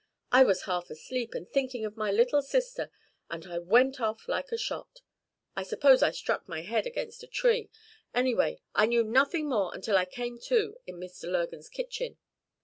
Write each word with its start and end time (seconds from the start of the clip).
I 0.31 0.43
was 0.43 0.63
half 0.63 0.89
asleep 0.89 1.35
and 1.35 1.47
thinking 1.47 1.85
of 1.85 1.95
my 1.95 2.11
little 2.11 2.41
sister, 2.41 2.89
and 3.29 3.45
I 3.45 3.59
went 3.59 4.01
off 4.01 4.27
like 4.27 4.51
a 4.51 4.57
shot. 4.57 5.01
I 5.55 5.61
suppose 5.61 6.01
I 6.01 6.09
struck 6.09 6.49
my 6.49 6.61
head 6.63 6.87
against 6.87 7.21
a 7.21 7.27
tree. 7.27 7.69
Anyway, 8.11 8.61
I 8.73 8.87
knew 8.87 9.03
nothing 9.03 9.47
more 9.47 9.69
until 9.71 9.97
I 9.97 10.05
came 10.05 10.39
to 10.45 10.77
in 10.87 10.95
Mr. 10.99 11.25
Lurgan's 11.31 11.69
kitchen. 11.69 12.17